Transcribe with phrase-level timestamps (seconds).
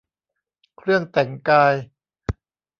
[0.77, 1.75] เครื่องแต่งกาย